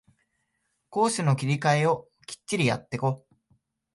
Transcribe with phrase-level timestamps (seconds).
[0.89, 3.27] 攻守の切り替えをきっちりやってこ